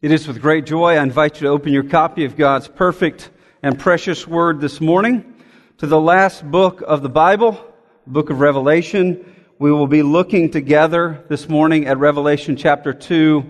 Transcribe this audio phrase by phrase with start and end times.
[0.00, 3.30] It is with great joy I invite you to open your copy of God's perfect
[3.64, 5.34] and precious word this morning
[5.78, 7.60] to the last book of the Bible,
[8.06, 9.34] book of Revelation.
[9.58, 13.44] We will be looking together this morning at Revelation chapter 2,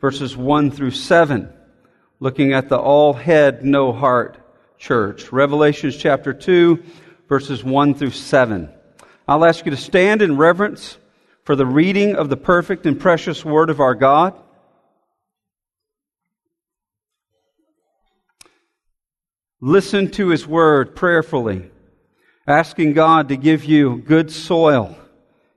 [0.00, 1.48] verses 1 through 7,
[2.18, 4.38] looking at the all head, no heart
[4.78, 5.30] church.
[5.30, 6.82] Revelation chapter 2,
[7.28, 8.68] verses 1 through 7.
[9.28, 10.98] I'll ask you to stand in reverence
[11.44, 14.36] for the reading of the perfect and precious word of our God.
[19.64, 21.70] Listen to His Word prayerfully,
[22.48, 24.98] asking God to give you good soil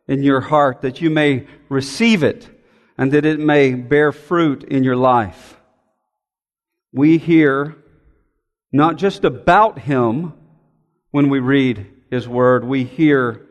[0.08, 2.48] in your heart that you may receive it
[3.00, 5.58] and that it may bear fruit in your life.
[6.94, 7.78] We hear
[8.72, 10.34] not just about Him
[11.10, 13.48] when we read His Word, we hear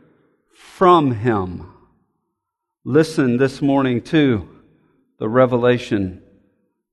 [0.55, 1.67] from Him.
[2.85, 4.49] Listen this morning to
[5.19, 6.23] the revelation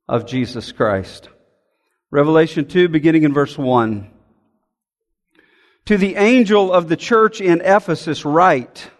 [0.07, 1.29] of Jesus Christ.
[2.13, 4.11] Revelation 2, beginning in verse 1.
[5.85, 8.91] To the angel of the church in Ephesus, write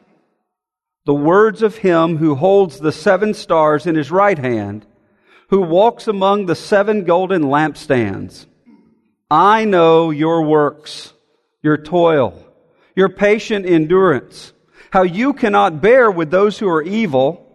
[1.05, 4.85] the words of him who holds the seven stars in his right hand,
[5.49, 8.45] who walks among the seven golden lampstands.
[9.29, 11.11] I know your works,
[11.61, 12.47] your toil,
[12.95, 14.53] your patient endurance,
[14.89, 17.45] how you cannot bear with those who are evil,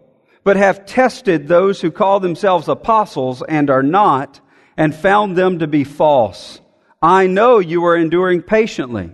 [0.43, 4.39] but have tested those who call themselves apostles and are not
[4.77, 6.61] and found them to be false.
[7.01, 9.11] I know you are enduring patiently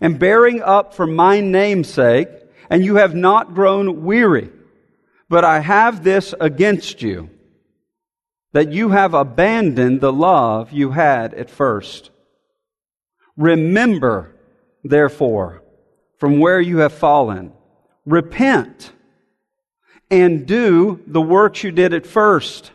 [0.00, 2.28] and bearing up for my name's sake,
[2.68, 4.50] and you have not grown weary.
[5.28, 7.30] But I have this against you,
[8.52, 12.10] that you have abandoned the love you had at first.
[13.36, 14.34] Remember,
[14.84, 15.62] therefore,
[16.18, 17.52] from where you have fallen,
[18.04, 18.92] repent
[20.10, 22.70] and do the works you did at first.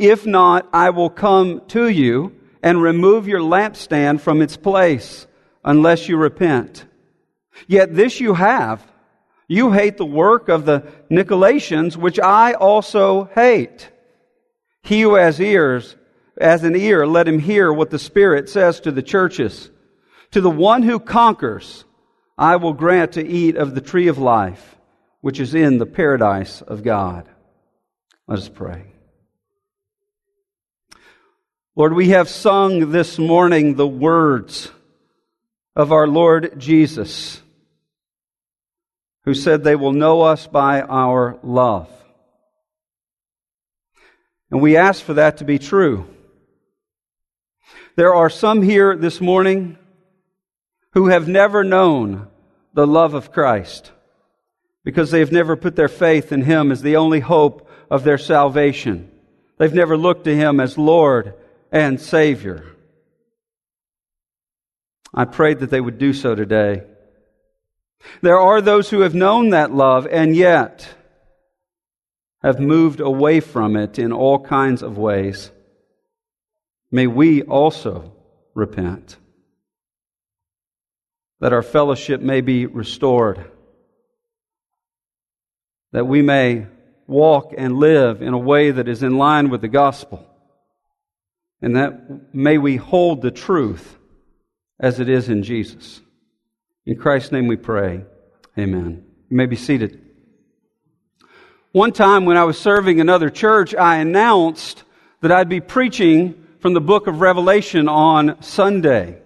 [0.00, 5.26] If not, I will come to you and remove your lampstand from its place
[5.62, 6.86] unless you repent.
[7.68, 8.82] Yet this you have.
[9.46, 13.90] You hate the work of the Nicolaitans, which I also hate.
[14.82, 15.96] He who has ears,
[16.40, 19.70] as an ear, let him hear what the Spirit says to the churches.
[20.30, 21.84] To the one who conquers,
[22.38, 24.76] I will grant to eat of the tree of life,
[25.20, 27.28] which is in the paradise of God.
[28.26, 28.94] Let us pray.
[31.80, 34.70] Lord, we have sung this morning the words
[35.74, 37.40] of our Lord Jesus,
[39.24, 41.88] who said they will know us by our love.
[44.50, 46.06] And we ask for that to be true.
[47.96, 49.78] There are some here this morning
[50.92, 52.28] who have never known
[52.74, 53.90] the love of Christ
[54.84, 58.18] because they have never put their faith in Him as the only hope of their
[58.18, 59.10] salvation.
[59.56, 61.36] They've never looked to Him as Lord
[61.72, 62.64] and Savior.
[65.12, 66.82] I prayed that they would do so today.
[68.22, 70.88] There are those who have known that love and yet
[72.42, 75.50] have moved away from it in all kinds of ways.
[76.90, 78.12] May we also
[78.54, 79.16] repent,
[81.40, 83.50] that our fellowship may be restored,
[85.92, 86.66] that we may
[87.06, 90.29] walk and live in a way that is in line with the gospel
[91.62, 93.98] and that may we hold the truth
[94.78, 96.00] as it is in Jesus.
[96.86, 98.04] In Christ's name we pray.
[98.58, 99.04] Amen.
[99.28, 100.00] You may be seated.
[101.72, 104.82] One time when I was serving another church, I announced
[105.20, 109.20] that I'd be preaching from the book of Revelation on Sunday.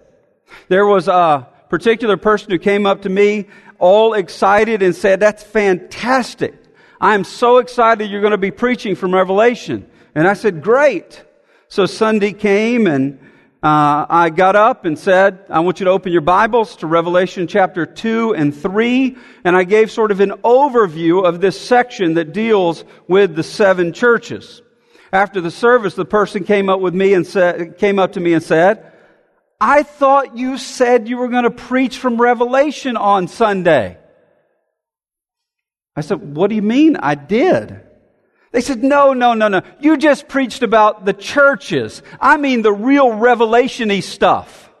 [0.67, 3.47] There was a particular person who came up to me
[3.79, 6.53] all excited and said, That's fantastic.
[7.01, 9.89] I'm so excited you're going to be preaching from Revelation.
[10.13, 11.23] And I said, Great.
[11.67, 13.19] So Sunday came and
[13.63, 17.47] uh, I got up and said, I want you to open your Bibles to Revelation
[17.47, 19.17] chapter 2 and 3.
[19.43, 23.91] And I gave sort of an overview of this section that deals with the seven
[23.93, 24.61] churches.
[25.11, 28.33] After the service, the person came up with me and said, came up to me
[28.33, 28.91] and said,
[29.59, 33.97] I thought you said you were going to preach from Revelation on Sunday.
[35.95, 36.97] I said, what do you mean?
[36.97, 37.81] I did.
[38.55, 39.63] They said, no, no, no, no.
[39.81, 42.01] You just preached about the churches.
[42.21, 44.71] I mean the real revelationy stuff.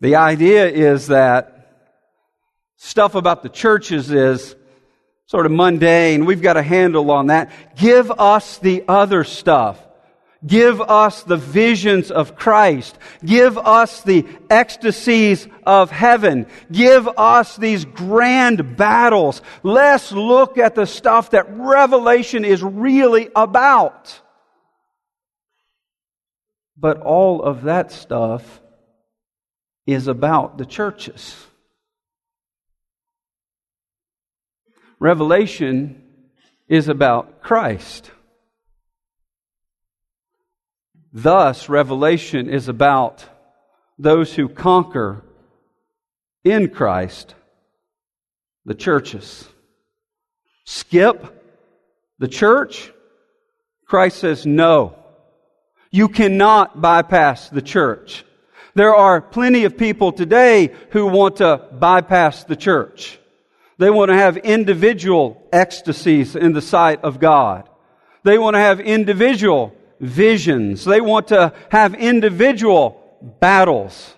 [0.00, 1.90] The idea is that
[2.76, 4.54] stuff about the churches is
[5.26, 6.26] sort of mundane.
[6.26, 7.50] We've got a handle on that.
[7.74, 9.84] Give us the other stuff.
[10.46, 12.98] Give us the visions of Christ.
[13.24, 16.46] Give us the ecstasies of heaven.
[16.70, 19.40] Give us these grand battles.
[19.62, 24.20] Let's look at the stuff that Revelation is really about.
[26.76, 28.60] But all of that stuff
[29.86, 31.36] is about the churches.
[34.98, 36.02] Revelation
[36.68, 38.10] is about Christ.
[41.16, 43.24] Thus, Revelation is about
[44.00, 45.22] those who conquer
[46.42, 47.36] in Christ,
[48.64, 49.48] the churches.
[50.64, 51.40] Skip
[52.18, 52.92] the church?
[53.86, 54.96] Christ says no.
[55.92, 58.24] You cannot bypass the church.
[58.74, 63.20] There are plenty of people today who want to bypass the church.
[63.78, 67.68] They want to have individual ecstasies in the sight of God.
[68.24, 70.84] They want to have individual visions.
[70.84, 73.00] They want to have individual
[73.40, 74.14] battles.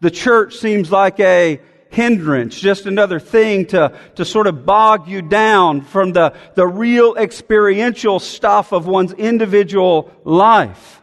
[0.00, 1.60] The church seems like a
[1.90, 7.16] hindrance, just another thing to, to sort of bog you down from the, the real
[7.16, 11.02] experiential stuff of one's individual life.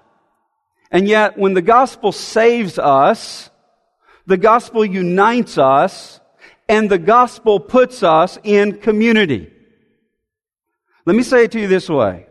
[0.91, 3.49] And yet, when the gospel saves us,
[4.27, 6.19] the gospel unites us,
[6.69, 9.51] and the gospel puts us in community.
[11.05, 12.27] Let me say it to you this way.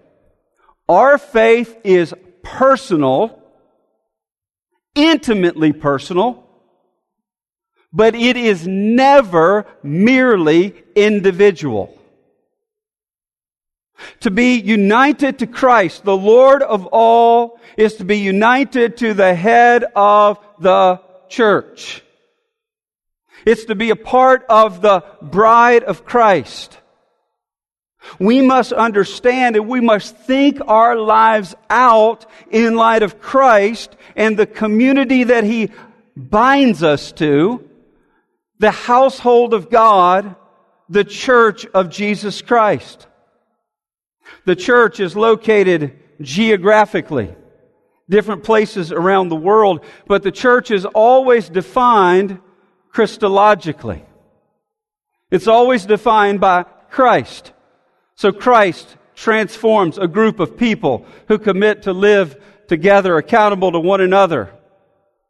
[0.93, 2.13] Our faith is
[2.43, 3.43] personal,
[4.95, 6.47] intimately personal,
[7.91, 11.99] but it is never merely individual.
[14.21, 19.35] To be united to Christ, the Lord of all, is to be united to the
[19.35, 21.01] head of the
[21.31, 22.03] church.
[23.47, 26.82] It's to be a part of the bride of Christ.
[28.19, 34.37] We must understand and we must think our lives out in light of Christ and
[34.37, 35.71] the community that He
[36.17, 37.69] binds us to,
[38.59, 40.37] the household of God,
[40.89, 43.07] the church of Jesus Christ.
[44.45, 47.35] The church is located geographically,
[48.09, 52.41] different places around the world, but the church is always defined
[52.93, 54.05] Christologically.
[55.31, 57.53] It's always defined by Christ.
[58.15, 64.01] So Christ transforms a group of people who commit to live together accountable to one
[64.01, 64.51] another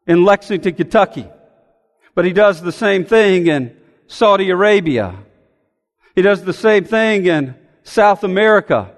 [0.06, 1.26] in Lexington, Kentucky.
[2.14, 3.76] But he does the same thing in
[4.06, 5.16] Saudi Arabia.
[6.14, 8.92] He does the same thing in South America.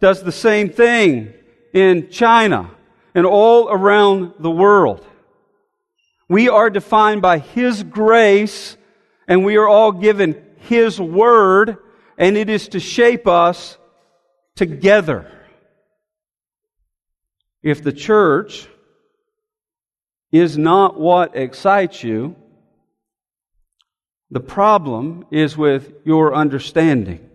[0.00, 1.32] Does the same thing
[1.72, 2.70] in China
[3.14, 5.06] and all around the world.
[6.28, 8.76] We are defined by His grace
[9.26, 11.78] and we are all given His word
[12.20, 13.78] and it is to shape us
[14.54, 15.32] together.
[17.62, 18.68] If the church
[20.30, 22.36] is not what excites you,
[24.30, 27.26] the problem is with your understanding.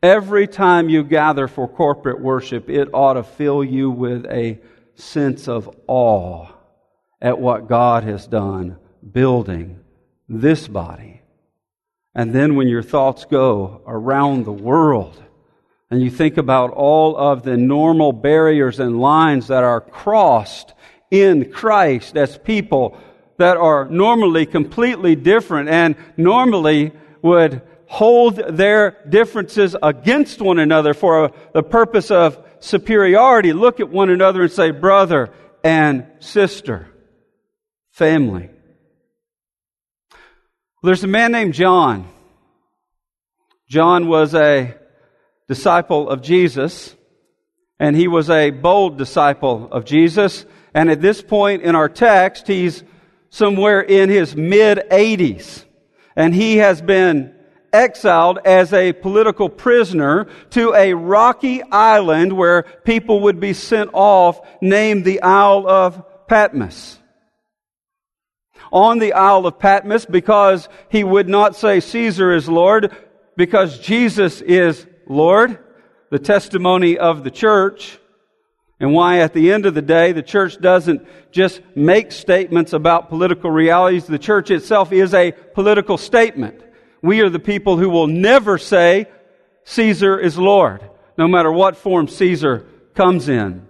[0.00, 4.60] Every time you gather for corporate worship, it ought to fill you with a
[4.94, 6.46] sense of awe
[7.20, 8.78] at what God has done
[9.12, 9.80] building
[10.28, 11.22] this body.
[12.16, 15.22] And then when your thoughts go around the world
[15.90, 20.72] and you think about all of the normal barriers and lines that are crossed
[21.10, 22.98] in Christ as people
[23.36, 31.32] that are normally completely different and normally would hold their differences against one another for
[31.52, 35.28] the purpose of superiority, look at one another and say, brother
[35.62, 36.88] and sister,
[37.90, 38.48] family.
[40.86, 42.08] There's a man named John.
[43.68, 44.76] John was a
[45.48, 46.94] disciple of Jesus,
[47.80, 50.46] and he was a bold disciple of Jesus.
[50.74, 52.84] And at this point in our text, he's
[53.30, 55.64] somewhere in his mid 80s.
[56.14, 57.34] And he has been
[57.72, 64.38] exiled as a political prisoner to a rocky island where people would be sent off
[64.62, 67.00] named the Isle of Patmos.
[68.72, 72.94] On the Isle of Patmos, because he would not say Caesar is Lord,
[73.36, 75.58] because Jesus is Lord,
[76.10, 77.98] the testimony of the church,
[78.78, 83.08] and why at the end of the day the church doesn't just make statements about
[83.08, 84.06] political realities.
[84.06, 86.62] The church itself is a political statement.
[87.02, 89.06] We are the people who will never say
[89.64, 93.66] Caesar is Lord, no matter what form Caesar comes in.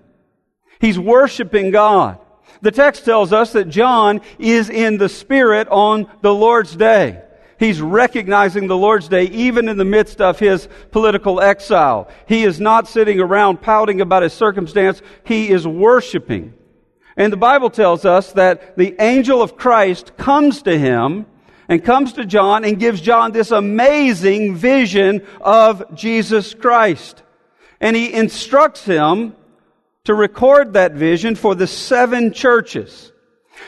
[0.81, 2.19] He's worshiping God.
[2.67, 7.23] The text tells us that John is in the Spirit on the Lord's day.
[7.61, 12.09] He's recognizing the Lord's Day even in the midst of his political exile.
[12.27, 15.01] He is not sitting around pouting about his circumstance.
[15.23, 16.55] He is worshiping.
[17.17, 21.27] And the Bible tells us that the angel of Christ comes to him
[21.69, 27.23] and comes to John and gives John this amazing vision of Jesus Christ.
[27.81, 29.37] And he instructs him
[30.07, 33.13] to record that vision for the seven churches.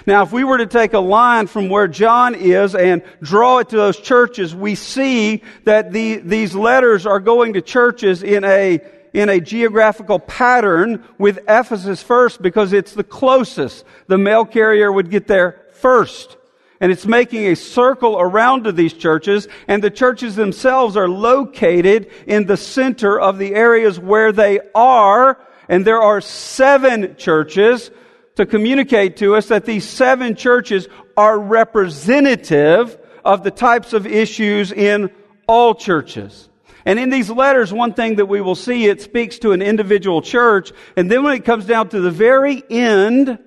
[0.06, 3.70] Now, if we were to take a line from where John is and draw it
[3.70, 8.80] to those churches, we see that the, these letters are going to churches in a,
[9.12, 13.84] in a geographical pattern with Ephesus first because it's the closest.
[14.06, 16.36] The mail carrier would get there first.
[16.80, 22.12] And it's making a circle around to these churches, and the churches themselves are located
[22.28, 27.90] in the center of the areas where they are, and there are seven churches
[28.36, 34.72] to communicate to us that these seven churches are representative of the types of issues
[34.72, 35.10] in
[35.46, 36.48] all churches.
[36.84, 40.22] And in these letters, one thing that we will see, it speaks to an individual
[40.22, 40.72] church.
[40.96, 43.38] And then when it comes down to the very end,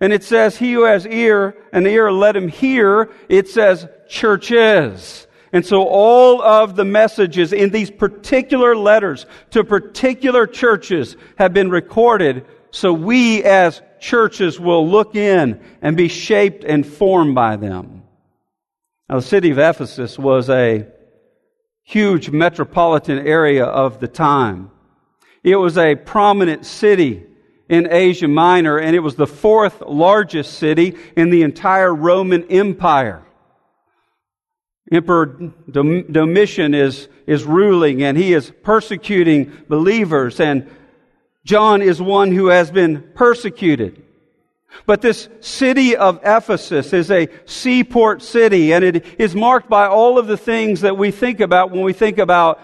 [0.00, 5.26] and it says, he who has ear, an ear, let him hear, it says churches.
[5.54, 11.70] And so all of the messages in these particular letters to particular churches have been
[11.70, 18.02] recorded so we as churches will look in and be shaped and formed by them.
[19.08, 20.88] Now, the city of Ephesus was a
[21.84, 24.72] huge metropolitan area of the time.
[25.44, 27.22] It was a prominent city
[27.68, 33.24] in Asia Minor, and it was the fourth largest city in the entire Roman Empire.
[34.92, 35.26] Emperor
[35.70, 40.70] Domitian is, is ruling and he is persecuting believers and
[41.44, 44.02] John is one who has been persecuted.
[44.86, 50.18] But this city of Ephesus is a seaport city and it is marked by all
[50.18, 52.60] of the things that we think about when we think about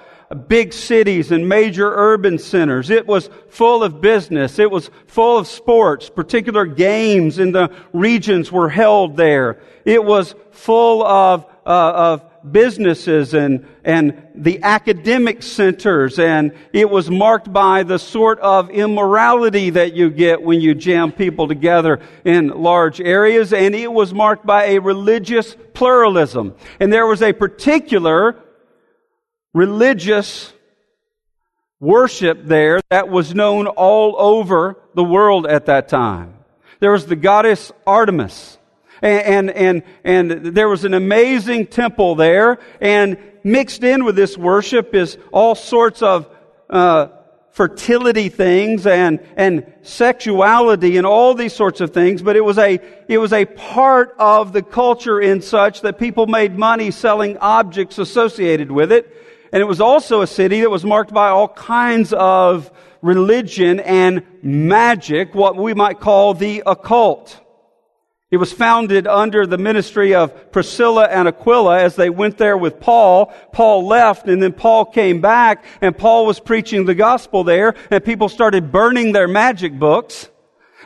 [0.48, 2.90] big cities and major urban centers.
[2.90, 4.58] It was full of business.
[4.58, 6.08] It was full of sports.
[6.08, 9.60] Particular games in the regions were held there.
[9.84, 17.10] It was full of, uh, of businesses and, and the academic centers, and it was
[17.10, 22.48] marked by the sort of immorality that you get when you jam people together in
[22.48, 26.54] large areas, and it was marked by a religious pluralism.
[26.78, 28.36] And there was a particular
[29.52, 30.52] religious
[31.80, 36.34] worship there that was known all over the world at that time.
[36.78, 38.58] There was the goddess Artemis.
[39.02, 44.36] And, and, and, and there was an amazing temple there, and mixed in with this
[44.36, 46.28] worship is all sorts of
[46.68, 47.08] uh,
[47.52, 52.22] fertility things and and sexuality and all these sorts of things.
[52.22, 52.78] But it was a
[53.08, 57.98] it was a part of the culture in such that people made money selling objects
[57.98, 59.14] associated with it,
[59.52, 62.70] and it was also a city that was marked by all kinds of
[63.02, 67.40] religion and magic, what we might call the occult.
[68.30, 72.78] It was founded under the ministry of Priscilla and Aquila as they went there with
[72.78, 73.26] Paul.
[73.52, 78.04] Paul left and then Paul came back and Paul was preaching the gospel there and
[78.04, 80.28] people started burning their magic books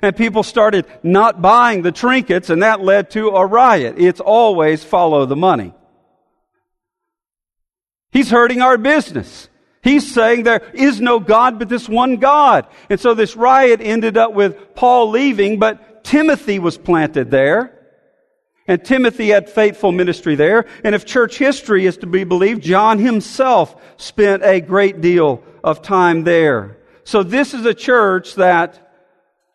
[0.00, 3.96] and people started not buying the trinkets and that led to a riot.
[3.98, 5.74] It's always follow the money.
[8.10, 9.50] He's hurting our business.
[9.82, 12.66] He's saying there is no God but this one God.
[12.88, 17.80] And so this riot ended up with Paul leaving, but Timothy was planted there.
[18.66, 20.64] And Timothy had faithful ministry there.
[20.84, 25.82] And if church history is to be believed, John himself spent a great deal of
[25.82, 26.78] time there.
[27.04, 28.90] So this is a church that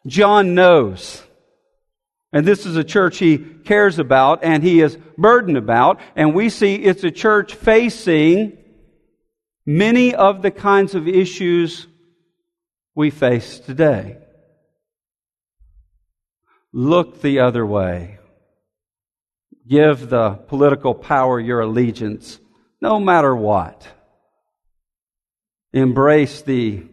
[0.05, 1.23] John knows.
[2.31, 5.99] And this is a church he cares about and he is burdened about.
[6.15, 8.57] And we see it's a church facing
[9.65, 11.87] many of the kinds of issues
[12.93, 14.17] we face today
[16.73, 18.19] look the other way.
[19.67, 22.39] Give the political power your allegiance,
[22.81, 23.87] no matter what.
[25.73, 26.83] Embrace the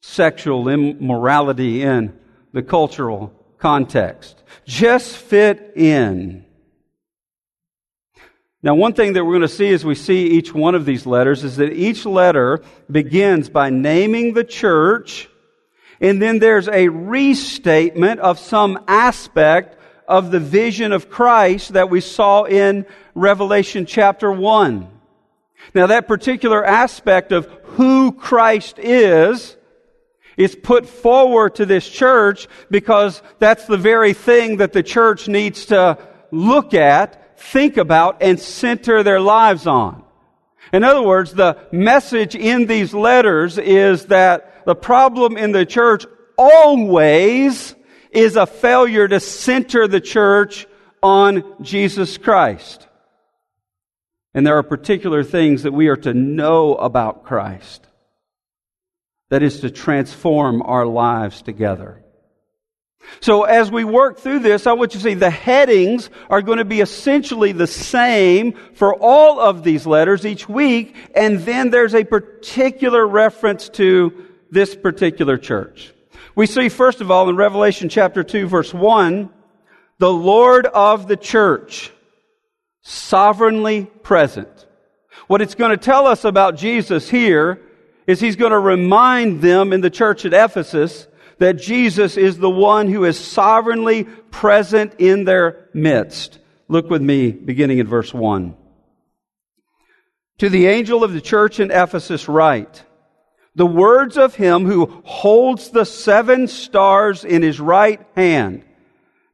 [0.00, 2.18] sexual immorality in
[2.52, 4.42] the cultural context.
[4.66, 6.44] Just fit in.
[8.64, 11.06] Now, one thing that we're going to see as we see each one of these
[11.06, 15.28] letters is that each letter begins by naming the church
[16.02, 19.78] and then there's a restatement of some aspect
[20.08, 24.88] of the vision of Christ that we saw in Revelation chapter 1.
[25.74, 29.56] Now that particular aspect of who Christ is
[30.36, 35.66] is put forward to this church because that's the very thing that the church needs
[35.66, 35.96] to
[36.32, 40.02] look at think about and center their lives on.
[40.72, 46.06] In other words, the message in these letters is that the problem in the church
[46.36, 47.74] always
[48.10, 50.66] is a failure to center the church
[51.02, 52.86] on Jesus Christ.
[54.34, 57.86] And there are particular things that we are to know about Christ.
[59.30, 62.02] That is to transform our lives together.
[63.20, 66.58] So as we work through this, I want you to see the headings are going
[66.58, 71.94] to be essentially the same for all of these letters each week, and then there's
[71.94, 75.92] a particular reference to this particular church.
[76.36, 79.30] We see, first of all, in Revelation chapter 2, verse 1,
[79.98, 81.90] the Lord of the church,
[82.82, 84.66] sovereignly present.
[85.26, 87.62] What it's going to tell us about Jesus here
[88.06, 91.06] is he's going to remind them in the church at Ephesus
[91.38, 96.38] that Jesus is the one who is sovereignly present in their midst.
[96.68, 98.54] Look with me, beginning in verse 1.
[100.38, 102.84] To the angel of the church in Ephesus, write,
[103.54, 108.64] the words of him who holds the seven stars in his right hand.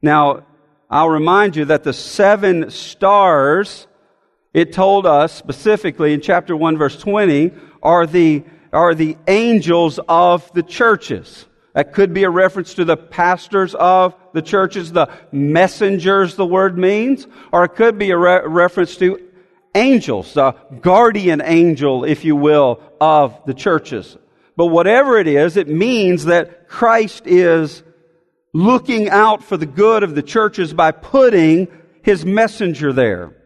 [0.02, 0.44] Now,
[0.90, 3.86] I'll remind you that the seven stars,
[4.54, 10.50] it told us specifically in chapter 1 verse 20, are the, are the angels of
[10.52, 11.46] the churches.
[11.74, 16.76] That could be a reference to the pastors of the churches, the messengers, the word
[16.76, 19.27] means, or it could be a re- reference to
[19.74, 24.16] angels, the guardian angel, if you will, of the churches.
[24.56, 27.82] But whatever it is, it means that Christ is
[28.52, 31.68] looking out for the good of the churches by putting
[32.02, 33.36] his messenger there.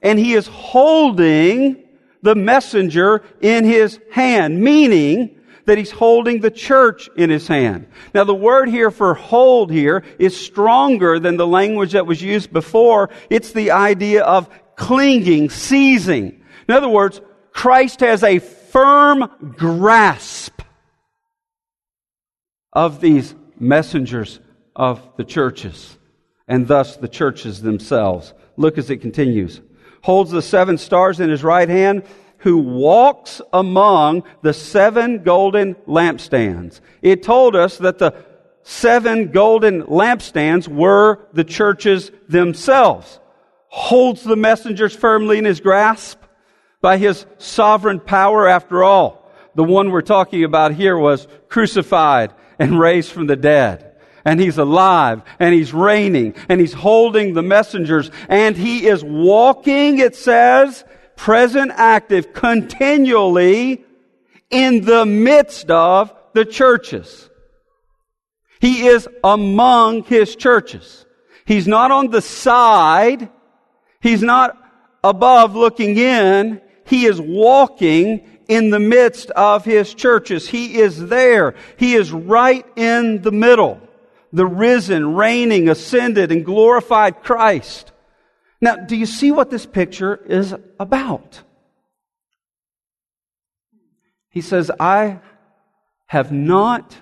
[0.00, 1.82] And he is holding
[2.22, 7.88] the messenger in his hand, meaning that he's holding the church in his hand.
[8.14, 12.52] Now the word here for hold here is stronger than the language that was used
[12.52, 13.10] before.
[13.28, 16.40] It's the idea of clinging, seizing.
[16.68, 17.20] In other words,
[17.52, 20.62] Christ has a firm grasp
[22.72, 24.40] of these messengers
[24.76, 25.98] of the churches
[26.46, 28.32] and thus the churches themselves.
[28.56, 29.60] Look as it continues.
[30.02, 32.04] Holds the seven stars in his right hand
[32.38, 36.80] who walks among the seven golden lampstands.
[37.02, 38.14] It told us that the
[38.62, 43.18] seven golden lampstands were the churches themselves.
[43.68, 46.18] Holds the messengers firmly in his grasp
[46.80, 49.30] by his sovereign power after all.
[49.54, 53.96] The one we're talking about here was crucified and raised from the dead.
[54.24, 59.98] And he's alive and he's reigning and he's holding the messengers and he is walking,
[59.98, 60.84] it says,
[61.16, 63.84] present active continually
[64.50, 67.28] in the midst of the churches.
[68.60, 71.06] He is among his churches.
[71.44, 73.30] He's not on the side.
[74.00, 74.56] He's not
[75.02, 76.60] above looking in.
[76.84, 80.48] He is walking in the midst of his churches.
[80.48, 81.54] He is there.
[81.76, 83.80] He is right in the middle.
[84.32, 87.92] The risen, reigning, ascended, and glorified Christ.
[88.60, 91.42] Now, do you see what this picture is about?
[94.30, 95.20] He says, I
[96.06, 96.96] have not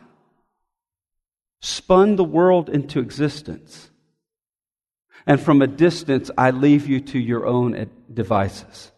[1.60, 3.90] spun the world into existence.
[5.26, 8.92] And from a distance, I leave you to your own devices.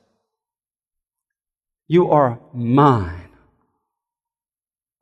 [1.86, 3.30] You are mine.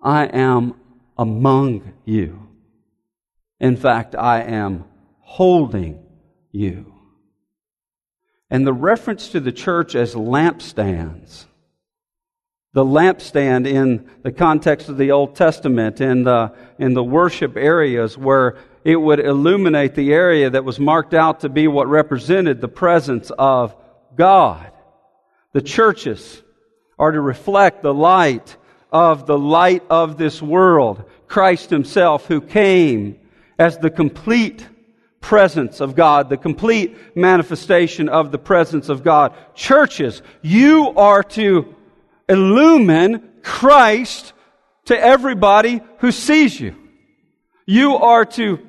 [0.00, 0.74] I am
[1.18, 2.48] among you.
[3.58, 4.84] In fact, I am
[5.20, 6.04] holding
[6.52, 6.94] you.
[8.48, 11.46] And the reference to the church as lampstands,
[12.72, 18.16] the lampstand in the context of the Old Testament, in the, in the worship areas
[18.16, 18.56] where
[18.86, 23.32] it would illuminate the area that was marked out to be what represented the presence
[23.36, 23.74] of
[24.16, 24.70] God.
[25.52, 26.40] The churches
[26.96, 28.56] are to reflect the light
[28.92, 33.18] of the light of this world, Christ Himself, who came
[33.58, 34.64] as the complete
[35.20, 39.34] presence of God, the complete manifestation of the presence of God.
[39.56, 41.74] Churches, you are to
[42.28, 44.32] illumine Christ
[44.84, 46.76] to everybody who sees you.
[47.66, 48.65] You are to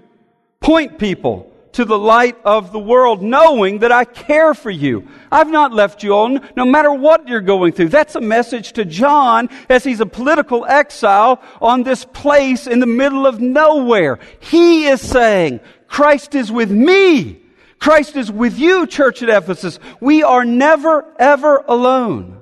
[0.59, 5.07] point people to the light of the world, knowing that I care for you.
[5.31, 7.89] I've not left you alone, no matter what you're going through.
[7.89, 12.87] That's a message to John as he's a political exile on this place in the
[12.87, 14.17] middle of nowhere.
[14.39, 17.41] He is saying, Christ is with me.
[17.79, 19.79] Christ is with you, church at Ephesus.
[20.01, 22.41] We are never, ever alone.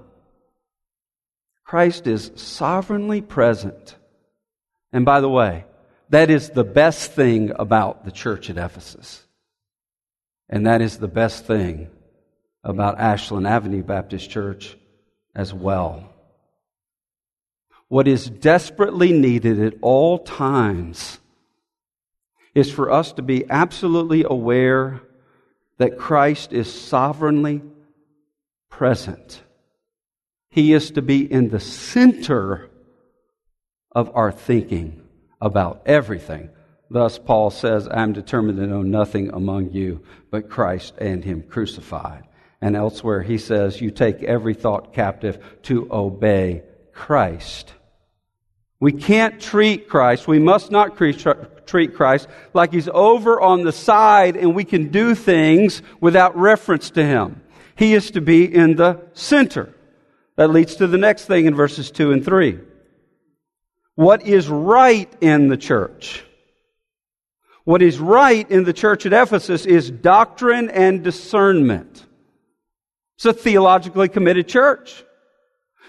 [1.65, 3.97] Christ is sovereignly present.
[4.93, 5.65] And by the way,
[6.15, 9.21] that is the best thing about the church at Ephesus.
[10.47, 11.89] And that is the best thing
[12.63, 14.77] about Ashland Avenue Baptist Church
[15.35, 16.09] as well.
[17.89, 21.19] What is desperately needed at all times
[22.53, 25.01] is for us to be absolutely aware
[25.79, 27.61] that Christ is sovereignly
[28.69, 29.43] present.
[30.49, 32.69] He is to be in the center
[33.91, 35.01] of our thinking
[35.41, 36.49] about everything.
[36.89, 41.43] Thus, Paul says, I am determined to know nothing among you but Christ and Him
[41.43, 42.23] crucified.
[42.61, 47.73] And elsewhere, he says, You take every thought captive to obey Christ.
[48.79, 54.35] We can't treat Christ, we must not treat Christ like He's over on the side
[54.35, 57.41] and we can do things without reference to Him.
[57.75, 59.73] He is to be in the center.
[60.35, 62.59] That leads to the next thing in verses 2 and 3.
[63.95, 66.23] What is right in the church?
[67.63, 72.05] What is right in the church at Ephesus is doctrine and discernment.
[73.15, 75.03] It's a theologically committed church.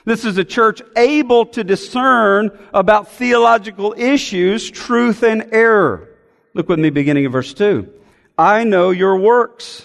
[0.04, 6.08] This is a church able to discern about theological issues, truth and error.
[6.54, 7.92] Look with me beginning of verse 2.
[8.38, 9.84] I know your works,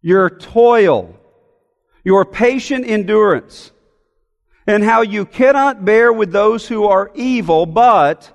[0.00, 1.14] your toil,
[2.02, 3.72] your patient endurance,
[4.66, 8.32] and how you cannot bear with those who are evil, but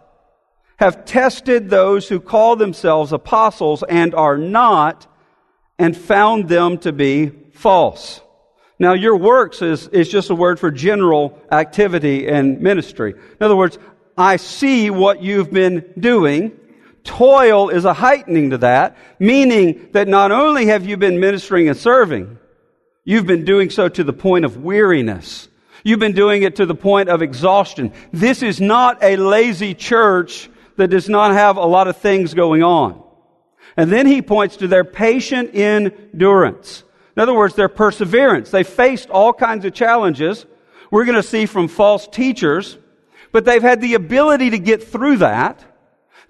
[0.77, 5.07] have tested those who call themselves apostles and are not,
[5.77, 8.21] and found them to be false.
[8.79, 13.11] Now, your works is, is just a word for general activity and ministry.
[13.11, 13.77] In other words,
[14.17, 16.57] I see what you've been doing.
[17.03, 21.77] Toil is a heightening to that, meaning that not only have you been ministering and
[21.77, 22.39] serving,
[23.03, 25.47] you've been doing so to the point of weariness.
[25.83, 27.93] You've been doing it to the point of exhaustion.
[28.11, 32.63] This is not a lazy church that does not have a lot of things going
[32.63, 33.01] on.
[33.77, 36.83] And then he points to their patient endurance.
[37.15, 38.51] In other words, their perseverance.
[38.51, 40.45] They faced all kinds of challenges.
[40.91, 42.77] We're going to see from false teachers,
[43.31, 45.63] but they've had the ability to get through that.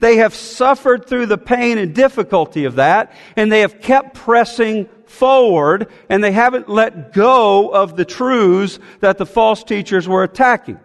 [0.01, 4.89] They have suffered through the pain and difficulty of that, and they have kept pressing
[5.05, 10.79] forward, and they haven't let go of the truths that the false teachers were attacking.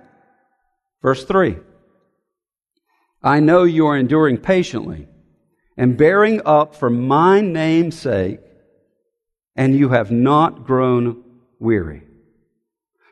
[1.00, 1.56] Verse 3
[3.22, 5.08] I know you are enduring patiently
[5.78, 8.40] and bearing up for my name's sake
[9.56, 11.24] and you have not grown
[11.58, 12.02] weary.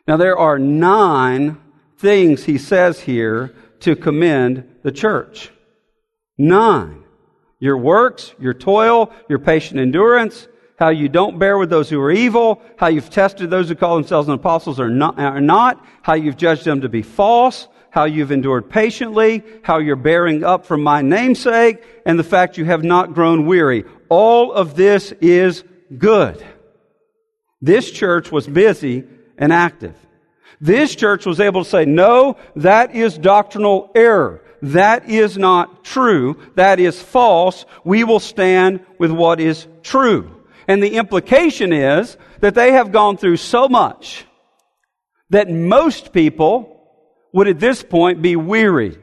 [0.07, 1.57] Now, there are nine
[1.97, 5.51] things he says here to commend the church.
[6.37, 7.05] Nine.
[7.61, 12.11] Your works, your toil, your patient endurance, how you don't bear with those who are
[12.11, 16.37] evil, how you've tested those who call themselves apostles are not, are not, how you've
[16.37, 21.01] judged them to be false, how you've endured patiently, how you're bearing up for my
[21.01, 23.85] namesake, and the fact you have not grown weary.
[24.09, 25.63] All of this is
[25.97, 26.45] good.
[27.63, 29.05] This church was busy
[29.39, 29.95] and active.
[30.61, 34.44] This church was able to say, no, that is doctrinal error.
[34.73, 36.39] That is not true.
[36.55, 37.65] That is false.
[37.85, 40.31] We will stand with what is true.
[40.67, 44.25] And the implication is that they have gone through so much
[45.31, 46.71] that most people
[47.33, 48.99] would at this point be weary.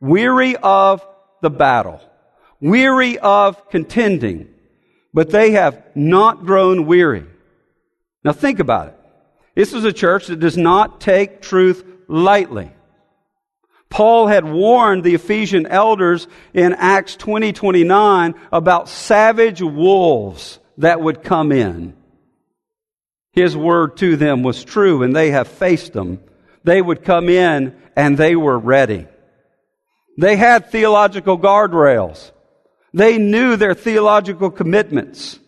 [0.00, 1.06] Weary of
[1.42, 2.00] the battle.
[2.60, 4.54] Weary of contending
[5.16, 7.24] but they have not grown weary.
[8.22, 8.98] Now think about it.
[9.54, 12.70] This is a church that does not take truth lightly.
[13.88, 21.22] Paul had warned the Ephesian elders in Acts 20, 29 about savage wolves that would
[21.22, 21.94] come in.
[23.32, 26.20] His word to them was true and they have faced them.
[26.64, 29.06] They would come in and they were ready.
[30.18, 32.32] They had theological guardrails.
[32.92, 35.38] They knew their theological commitments.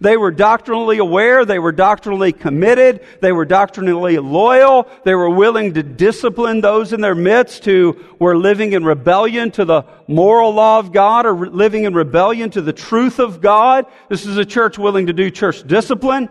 [0.00, 1.44] They were doctrinally aware.
[1.44, 3.00] They were doctrinally committed.
[3.20, 4.88] They were doctrinally loyal.
[5.04, 9.64] They were willing to discipline those in their midst who were living in rebellion to
[9.64, 13.86] the moral law of God or living in rebellion to the truth of God.
[14.08, 16.28] This is a church willing to do church discipline.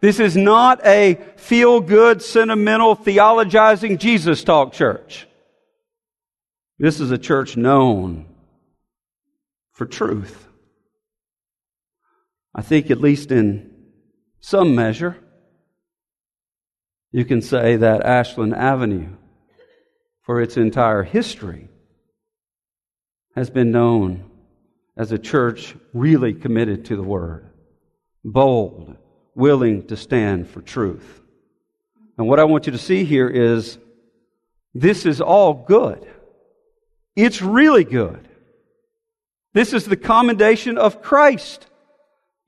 [0.00, 5.26] This is not a feel good, sentimental, theologizing Jesus talk church.
[6.78, 8.26] This is a church known
[9.72, 10.45] for truth.
[12.56, 13.70] I think, at least in
[14.40, 15.14] some measure,
[17.12, 19.10] you can say that Ashland Avenue,
[20.22, 21.68] for its entire history,
[23.34, 24.30] has been known
[24.96, 27.50] as a church really committed to the Word,
[28.24, 28.96] bold,
[29.34, 31.20] willing to stand for truth.
[32.16, 33.76] And what I want you to see here is
[34.74, 36.10] this is all good.
[37.14, 38.26] It's really good.
[39.52, 41.66] This is the commendation of Christ.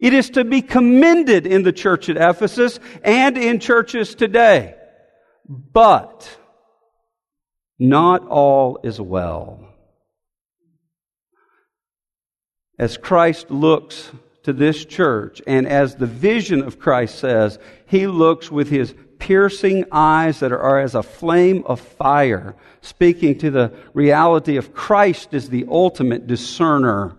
[0.01, 4.75] It is to be commended in the church at Ephesus and in churches today.
[5.49, 6.37] But
[7.79, 9.65] not all is well.
[12.79, 14.11] As Christ looks
[14.45, 19.85] to this church, and as the vision of Christ says, he looks with his piercing
[19.91, 25.49] eyes that are as a flame of fire, speaking to the reality of Christ as
[25.49, 27.18] the ultimate discerner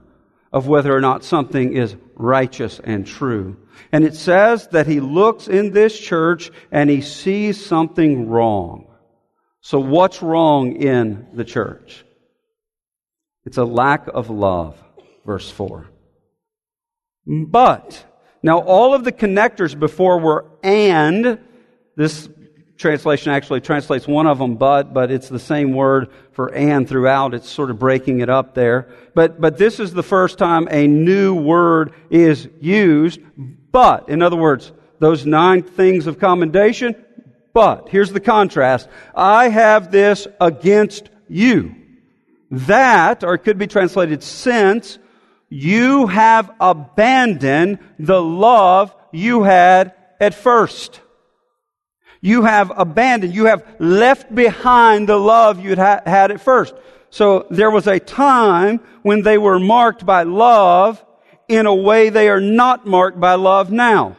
[0.52, 3.58] of whether or not something is righteous and true.
[3.92, 8.88] And it says that he looks in this church and he sees something wrong.
[9.62, 12.04] So what's wrong in the church?
[13.46, 14.78] It's a lack of love,
[15.26, 15.90] verse 4.
[17.48, 18.06] But,
[18.42, 21.40] now all of the connectors before were and,
[21.96, 22.30] this
[22.80, 27.34] translation actually translates one of them but, but it's the same word for and throughout.
[27.34, 28.88] It's sort of breaking it up there.
[29.14, 33.20] But, but this is the first time a new word is used.
[33.72, 36.96] But, in other words, those nine things of commendation,
[37.54, 38.88] but, here's the contrast.
[39.14, 41.76] I have this against you.
[42.52, 44.98] That, or it could be translated since,
[45.50, 51.02] you have abandoned the love you had at first.
[52.22, 56.74] You have abandoned, you have left behind the love you'd ha- had at first.
[57.10, 61.04] So there was a time when they were marked by love
[61.48, 64.18] in a way they are not marked by love now.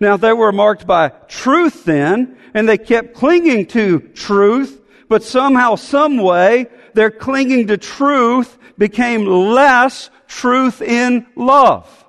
[0.00, 5.76] Now they were marked by truth then, and they kept clinging to truth, but somehow,
[5.76, 12.04] some way, their clinging to truth became less truth in love.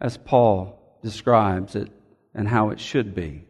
[0.00, 1.90] As Paul describes it
[2.34, 3.46] and how it should be.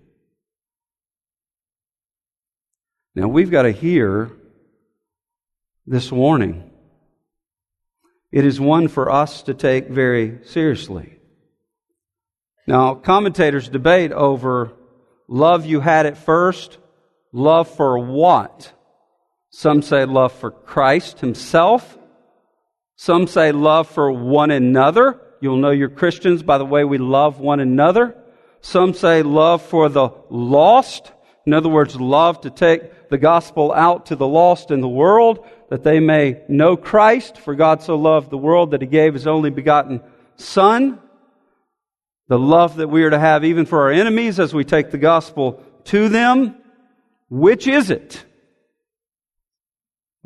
[3.14, 4.32] Now we've got to hear
[5.86, 6.70] this warning.
[8.32, 11.18] It is one for us to take very seriously.
[12.66, 14.72] Now, commentators debate over
[15.28, 16.78] love you had at first,
[17.32, 18.72] love for what?
[19.50, 21.96] Some say love for Christ Himself.
[22.96, 25.20] Some say love for one another.
[25.40, 28.16] You'll know you're Christians by the way we love one another.
[28.62, 31.12] Some say love for the lost.
[31.46, 35.46] In other words, love to take the gospel out to the lost in the world,
[35.70, 37.38] that they may know Christ.
[37.38, 40.00] For God so loved the world that he gave his only begotten
[40.36, 40.98] Son.
[42.28, 44.98] The love that we are to have even for our enemies as we take the
[44.98, 46.56] gospel to them.
[47.28, 48.24] Which is it?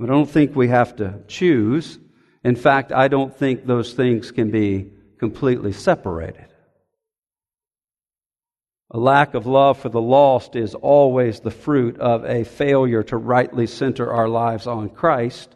[0.01, 1.99] I don't think we have to choose.
[2.45, 6.48] In fact, I don't think those things can be completely separated.
[8.91, 13.19] A lack of love for the lost is always the fruit of a failure to
[13.19, 15.55] rightly center our lives on Christ.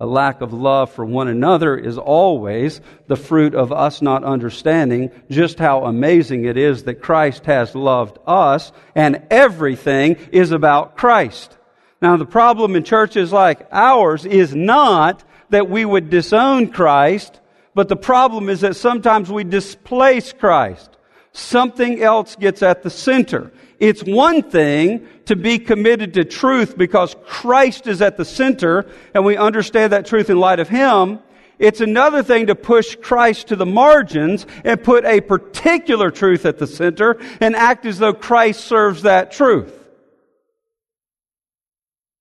[0.00, 5.12] A lack of love for one another is always the fruit of us not understanding
[5.30, 11.56] just how amazing it is that Christ has loved us and everything is about Christ.
[12.02, 17.40] Now the problem in churches like ours is not that we would disown Christ,
[17.76, 20.95] but the problem is that sometimes we displace Christ
[21.36, 23.52] something else gets at the center.
[23.78, 29.24] It's one thing to be committed to truth because Christ is at the center and
[29.24, 31.20] we understand that truth in light of Him.
[31.58, 36.58] It's another thing to push Christ to the margins and put a particular truth at
[36.58, 39.72] the center and act as though Christ serves that truth.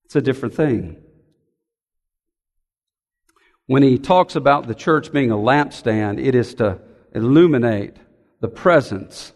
[0.05, 0.97] It's a different thing.
[3.67, 6.79] When he talks about the church being a lampstand, it is to
[7.13, 7.97] illuminate
[8.41, 9.33] the presence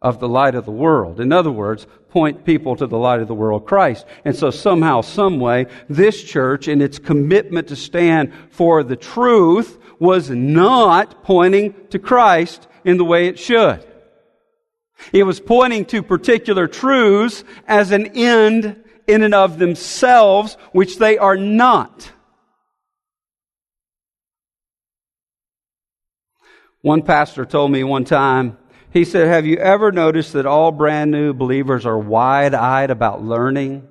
[0.00, 1.20] of the light of the world.
[1.20, 4.06] In other words, point people to the light of the world, Christ.
[4.24, 9.78] And so somehow, some way, this church in its commitment to stand for the truth
[9.98, 13.84] was not pointing to Christ in the way it should.
[15.12, 21.18] It was pointing to particular truths as an end in and of themselves, which they
[21.18, 22.12] are not.
[26.88, 28.56] One pastor told me one time,
[28.94, 33.22] he said, Have you ever noticed that all brand new believers are wide eyed about
[33.22, 33.86] learning?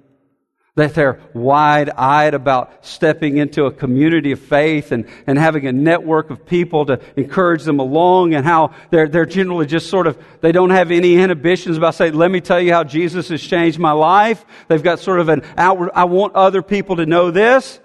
[0.73, 5.71] That they're wide eyed about stepping into a community of faith and, and having a
[5.71, 10.17] network of people to encourage them along, and how they're, they're generally just sort of,
[10.41, 13.77] they don't have any inhibitions about saying, Let me tell you how Jesus has changed
[13.77, 14.43] my life.
[14.69, 17.79] They've got sort of an outward, I want other people to know this.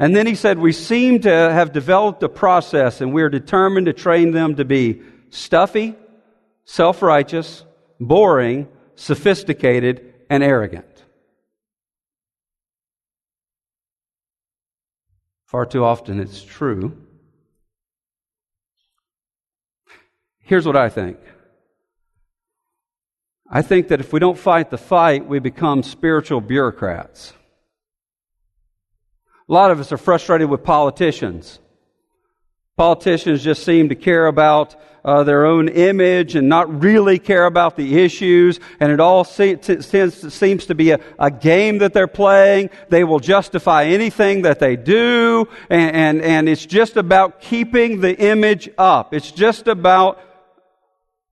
[0.00, 3.92] And then he said, We seem to have developed a process and we're determined to
[3.92, 5.94] train them to be stuffy,
[6.64, 7.64] self righteous,
[8.00, 10.86] boring, sophisticated, and arrogant.
[15.44, 16.96] Far too often it's true.
[20.38, 21.18] Here's what I think.
[23.50, 27.34] I think that if we don't fight the fight, we become spiritual bureaucrats.
[29.50, 31.58] A lot of us are frustrated with politicians.
[32.76, 37.74] Politicians just seem to care about uh, their own image and not really care about
[37.74, 42.70] the issues, and it all seems to be a, a, game that they're playing.
[42.90, 48.16] They will justify anything that they do, and, and, and it's just about keeping the
[48.16, 49.12] image up.
[49.12, 50.20] It's just about,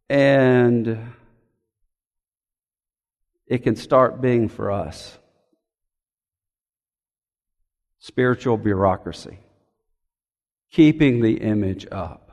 [0.09, 1.12] and
[3.46, 5.17] it can start being for us
[8.09, 9.38] spiritual bureaucracy,
[10.73, 12.25] keeping the image up.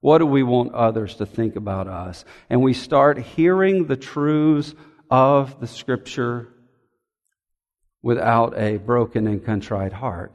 [0.00, 2.24] What do we want others to think about us?
[2.48, 4.74] And we start hearing the truths
[5.10, 6.48] of the Scripture
[8.00, 10.34] without a broken and contrite heart.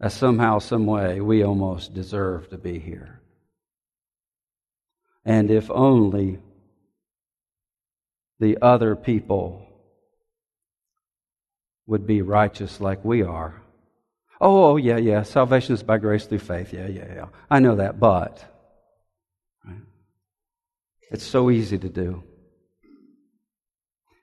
[0.00, 3.20] As somehow, some way, we almost deserve to be here.
[5.26, 6.38] And if only
[8.38, 9.65] the other people
[11.86, 13.62] would be righteous like we are.
[14.40, 15.22] Oh, oh, yeah, yeah.
[15.22, 16.72] Salvation is by grace through faith.
[16.72, 17.26] Yeah, yeah, yeah.
[17.50, 18.44] I know that, but
[19.64, 19.80] right?
[21.10, 22.22] it's so easy to do.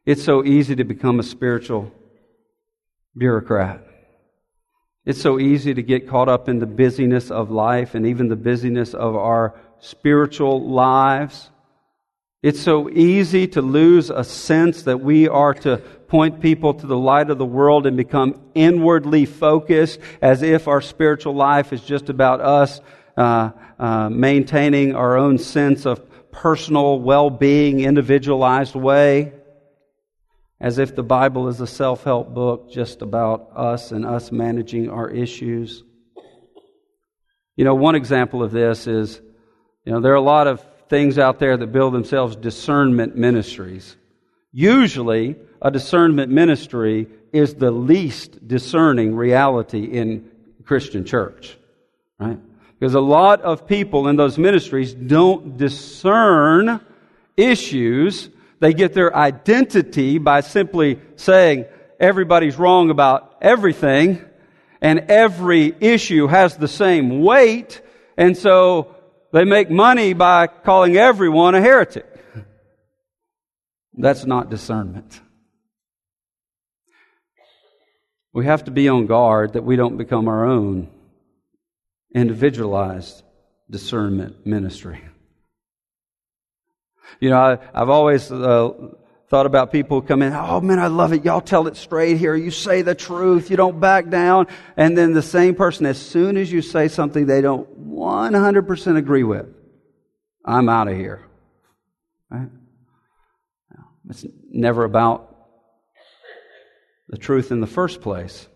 [0.05, 1.91] It's so easy to become a spiritual
[3.15, 3.81] bureaucrat.
[5.05, 8.35] It's so easy to get caught up in the busyness of life and even the
[8.35, 11.49] busyness of our spiritual lives.
[12.43, 16.97] It's so easy to lose a sense that we are to point people to the
[16.97, 22.09] light of the world and become inwardly focused as if our spiritual life is just
[22.09, 22.81] about us
[23.15, 26.01] uh, uh, maintaining our own sense of
[26.31, 29.31] personal well being, individualized way.
[30.59, 34.89] As if the Bible is a self help book just about us and us managing
[34.89, 35.81] our issues.
[37.55, 39.21] You know, one example of this is,
[39.85, 43.95] you know, there are a lot of things out there that build themselves discernment ministries.
[44.51, 50.29] Usually, a discernment ministry is the least discerning reality in
[50.65, 51.57] Christian church,
[52.19, 52.39] right?
[52.79, 56.81] Because a lot of people in those ministries don't discern
[57.37, 58.29] issues.
[58.59, 61.65] They get their identity by simply saying
[61.99, 64.23] everybody's wrong about everything
[64.81, 67.81] and every issue has the same weight.
[68.17, 68.92] And so
[69.33, 72.05] they make money by calling everyone a heretic.
[73.95, 75.21] That's not discernment.
[78.31, 80.89] We have to be on guard that we don't become our own
[82.15, 83.23] individualized
[83.69, 85.01] discernment ministry.
[87.19, 88.69] You know, I, have always uh,
[89.33, 91.25] thought about people who come in, oh man, I love it.
[91.25, 92.35] Y'all tell it straight here.
[92.35, 93.49] You say the truth.
[93.49, 94.45] You don't back down.
[94.77, 99.23] And then the same person, as soon as you say something they don't 100% agree
[99.23, 99.47] with,
[100.45, 101.25] I'm out of here.
[102.29, 102.47] Right?
[104.07, 105.35] It's never about
[107.09, 108.47] the truth in the first place.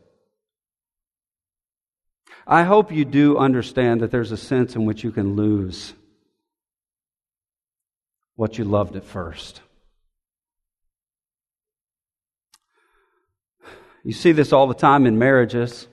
[2.45, 5.95] I hope you do understand that there's a sense in which you can lose
[8.35, 9.61] what you loved at first.
[14.07, 15.85] You see this all the time in marriages.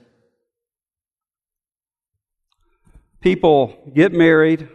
[3.19, 4.69] People get married.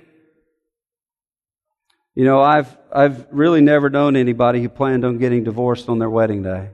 [2.15, 6.11] You know, I've, I've really never known anybody who planned on getting divorced on their
[6.11, 6.69] wedding day.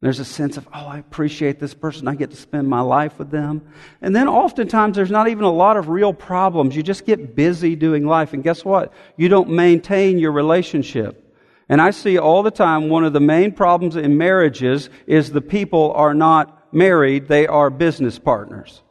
[0.00, 2.06] There's a sense of, oh, I appreciate this person.
[2.06, 3.62] I get to spend my life with them.
[4.00, 6.76] And then oftentimes there's not even a lot of real problems.
[6.76, 8.34] You just get busy doing life.
[8.34, 8.92] And guess what?
[9.16, 11.21] You don't maintain your relationship.
[11.72, 15.40] And I see all the time one of the main problems in marriages is the
[15.40, 18.82] people are not married, they are business partners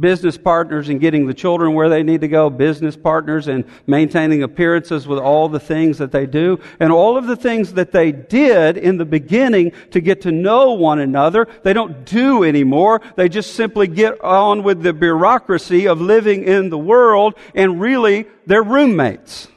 [0.00, 4.42] business partners in getting the children where they need to go, business partners in maintaining
[4.42, 8.10] appearances with all the things that they do, and all of the things that they
[8.10, 13.02] did in the beginning to get to know one another, they don't do anymore.
[13.16, 18.26] They just simply get on with the bureaucracy of living in the world, and really,
[18.46, 19.48] they're roommates.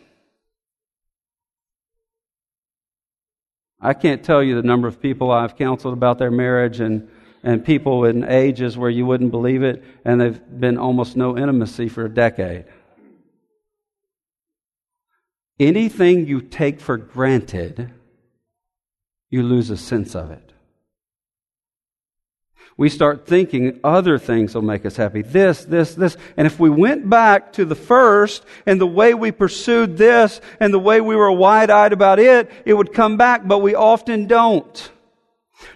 [3.83, 7.09] I can't tell you the number of people I've counseled about their marriage and
[7.43, 11.89] and people in ages where you wouldn't believe it, and they've been almost no intimacy
[11.89, 12.63] for a decade.
[15.59, 17.91] Anything you take for granted,
[19.29, 20.52] you lose a sense of it.
[22.75, 25.21] We start thinking other things will make us happy.
[25.21, 26.17] This, this, this.
[26.37, 30.73] And if we went back to the first and the way we pursued this and
[30.73, 34.25] the way we were wide eyed about it, it would come back, but we often
[34.25, 34.91] don't.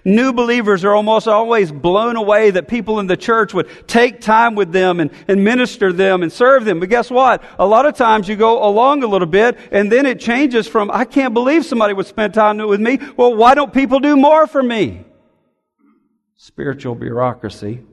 [0.03, 4.55] New believers are almost always blown away that people in the church would take time
[4.55, 6.79] with them and, and minister them and serve them.
[6.79, 7.43] But guess what?
[7.59, 10.89] A lot of times you go along a little bit and then it changes from,
[10.91, 12.99] I can't believe somebody would spend time with me.
[13.15, 15.06] Well, why don't people do more for me?
[16.37, 17.83] Spiritual bureaucracy.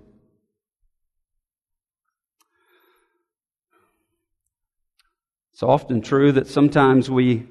[5.55, 7.47] It's often true that sometimes we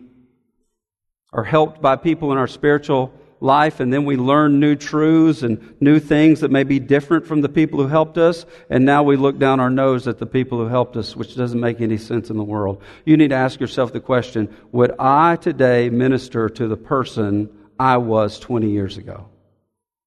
[1.32, 5.76] are helped by people in our spiritual life and then we learn new truths and
[5.82, 9.18] new things that may be different from the people who helped us and now we
[9.18, 12.30] look down our nose at the people who helped us which doesn't make any sense
[12.30, 16.70] in the world you need to ask yourself the question would i today minister to
[16.70, 19.30] the person i was 20 years ago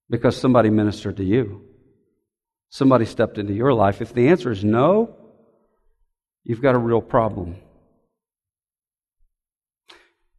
[0.09, 1.63] because somebody ministered to you.
[2.71, 4.03] Somebody stepped into your life.
[4.03, 5.17] If the answer is no
[6.47, 7.57] you've got a real problem.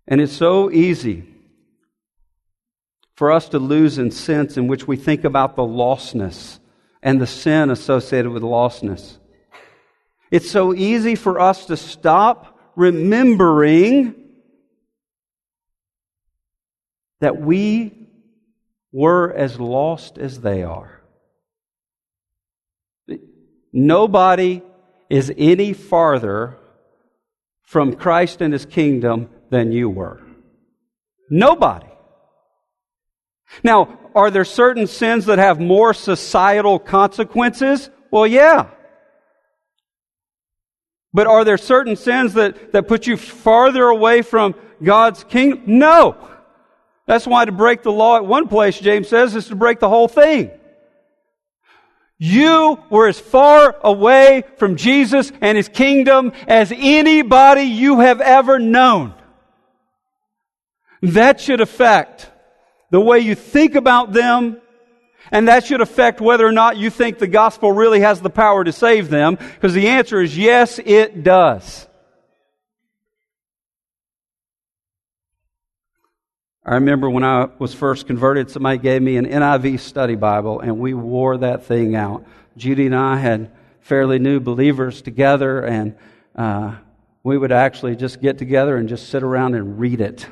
[0.08, 1.26] And it's so easy
[3.14, 6.60] for us to lose in sense in which we think about the lostness
[7.04, 9.18] and the sin associated with lostness.
[10.32, 14.16] It's so easy for us to stop remembering
[17.20, 17.97] that we
[18.92, 21.02] were as lost as they are.
[23.74, 24.62] Nobody
[25.10, 26.58] is any farther
[27.64, 30.22] from Christ and his kingdom than you were.
[31.30, 31.88] Nobody.
[33.64, 37.90] Now, are there certain sins that have more societal consequences?
[38.12, 38.70] Well, yeah.
[41.14, 45.64] But are there certain sins that, that put you farther away from God's kingdom?
[45.66, 46.30] No.
[47.08, 49.90] That's why to break the law at one place, James says, is to break the
[49.90, 50.52] whole thing.
[52.20, 58.60] You were as far away from Jesus and His kingdom as anybody you have ever
[58.60, 59.14] known.
[61.02, 62.30] That should affect
[62.90, 64.60] the way you think about them,
[65.32, 68.64] and that should affect whether or not you think the gospel really has the power
[68.64, 71.87] to save them, because the answer is yes, it does.
[76.68, 80.78] I remember when I was first converted, somebody gave me an NIV study Bible, and
[80.80, 82.26] we wore that thing out.
[82.58, 85.96] Judy and I had fairly new believers together, and
[86.36, 86.76] uh,
[87.24, 90.28] we would actually just get together and just sit around and read it.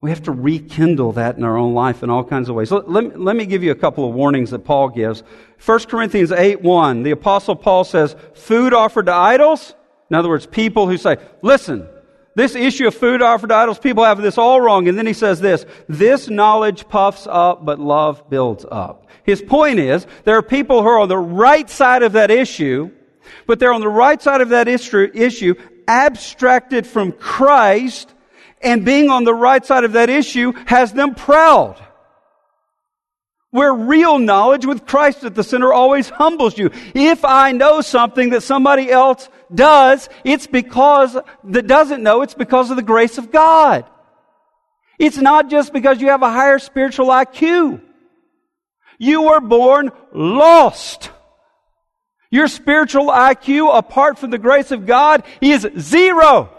[0.00, 2.72] We have to rekindle that in our own life in all kinds of ways.
[2.72, 5.22] Let, let, let me give you a couple of warnings that Paul gives.
[5.62, 9.74] 1 Corinthians 8 1, the Apostle Paul says, Food offered to idols,
[10.08, 11.86] in other words, people who say, Listen,
[12.40, 14.88] this issue of food offered to idols, people have this all wrong.
[14.88, 19.06] And then he says this, This knowledge puffs up, but love builds up.
[19.24, 22.90] His point is, there are people who are on the right side of that issue,
[23.46, 25.54] but they're on the right side of that issue,
[25.86, 28.12] abstracted from Christ,
[28.62, 31.76] and being on the right side of that issue has them proud.
[33.50, 36.70] Where real knowledge with Christ at the center always humbles you.
[36.94, 42.70] If I know something that somebody else does, it's because that doesn't know, it's because
[42.70, 43.84] of the grace of God.
[44.98, 47.80] It's not just because you have a higher spiritual IQ.
[48.98, 51.10] You were born lost.
[52.30, 56.50] Your spiritual IQ, apart from the grace of God, is zero.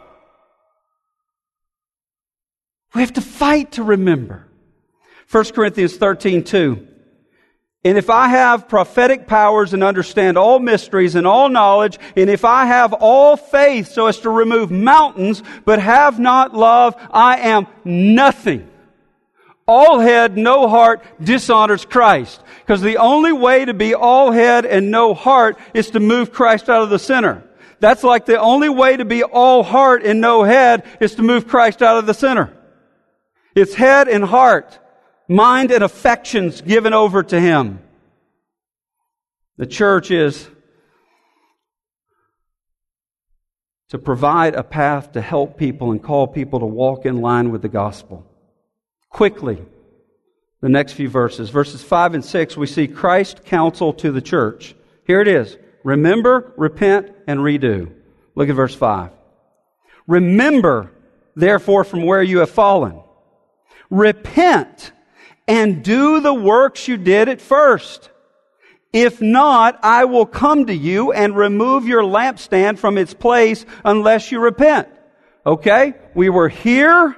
[2.93, 4.47] We have to fight to remember.
[5.29, 6.87] 1 Corinthians 13, 2.
[7.83, 12.45] And if I have prophetic powers and understand all mysteries and all knowledge, and if
[12.45, 17.65] I have all faith so as to remove mountains, but have not love, I am
[17.83, 18.69] nothing.
[19.67, 22.43] All head, no heart dishonors Christ.
[22.59, 26.69] Because the only way to be all head and no heart is to move Christ
[26.69, 27.43] out of the center.
[27.79, 31.47] That's like the only way to be all heart and no head is to move
[31.47, 32.55] Christ out of the center.
[33.55, 34.77] It's head and heart,
[35.31, 37.79] mind and affections given over to Him.
[39.57, 40.49] The church is
[43.89, 47.61] to provide a path to help people and call people to walk in line with
[47.61, 48.25] the gospel.
[49.09, 49.61] Quickly,
[50.61, 51.49] the next few verses.
[51.49, 54.75] Verses 5 and 6, we see Christ counsel to the church.
[55.05, 55.57] Here it is.
[55.83, 57.91] Remember, repent, and redo.
[58.35, 59.11] Look at verse 5.
[60.07, 60.91] Remember,
[61.35, 63.01] therefore, from where you have fallen.
[63.89, 64.93] Repent
[65.51, 68.09] and do the works you did at first.
[68.93, 74.31] If not, I will come to you and remove your lampstand from its place unless
[74.31, 74.87] you repent.
[75.45, 75.95] Okay?
[76.15, 77.17] We were here,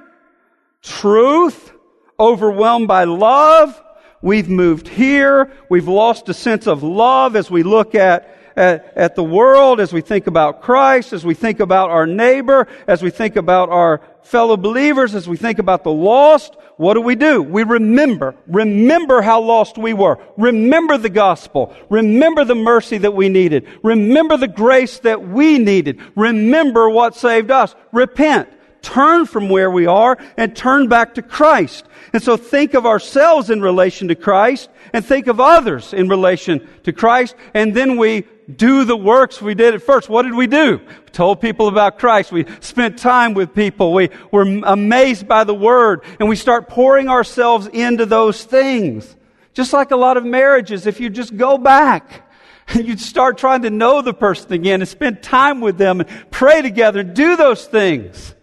[0.82, 1.72] truth,
[2.18, 3.80] overwhelmed by love.
[4.20, 5.52] We've moved here.
[5.70, 9.92] We've lost a sense of love as we look at at, at the world, as
[9.92, 14.00] we think about Christ, as we think about our neighbor, as we think about our
[14.22, 17.42] fellow believers, as we think about the lost, what do we do?
[17.42, 18.34] We remember.
[18.46, 20.18] Remember how lost we were.
[20.36, 21.74] Remember the gospel.
[21.88, 23.66] Remember the mercy that we needed.
[23.82, 26.00] Remember the grace that we needed.
[26.16, 27.74] Remember what saved us.
[27.92, 28.48] Repent.
[28.82, 31.86] Turn from where we are and turn back to Christ.
[32.12, 36.68] And so think of ourselves in relation to Christ and think of others in relation
[36.82, 37.34] to Christ.
[37.54, 40.08] And then we do the works we did at first.
[40.08, 40.78] What did we do?
[40.78, 42.32] We told people about Christ.
[42.32, 43.92] We spent time with people.
[43.92, 46.02] We were amazed by the Word.
[46.20, 49.16] And we start pouring ourselves into those things.
[49.52, 52.30] Just like a lot of marriages, if you just go back
[52.68, 56.30] and you start trying to know the person again and spend time with them and
[56.30, 58.34] pray together and do those things.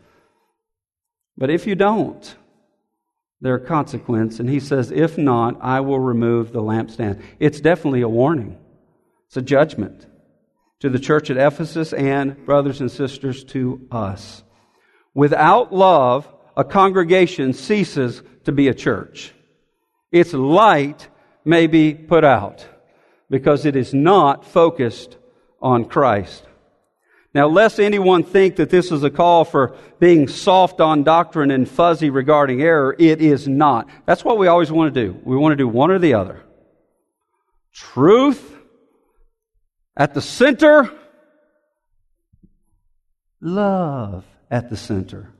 [1.38, 2.36] But if you don't,
[3.41, 4.39] there are consequences.
[4.39, 7.22] And he says, if not, I will remove the lampstand.
[7.39, 8.58] It's definitely a warning.
[9.32, 10.05] It's a judgment
[10.82, 14.43] to the church at Ephesus and, brothers and sisters, to us.
[15.13, 16.27] Without love,
[16.57, 19.34] a congregation ceases to be a church.
[20.11, 21.07] Its light
[21.45, 22.67] may be put out
[23.29, 25.15] because it is not focused
[25.61, 26.43] on Christ.
[27.34, 31.69] Now, lest anyone think that this is a call for being soft on doctrine and
[31.69, 33.88] fuzzy regarding error, it is not.
[34.05, 35.17] That's what we always want to do.
[35.23, 36.43] We want to do one or the other.
[37.71, 38.57] Truth
[39.95, 40.91] at the center,
[43.39, 45.33] love at the center.